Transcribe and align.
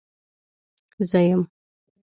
زه 1.09 1.19
يم. 1.27 1.41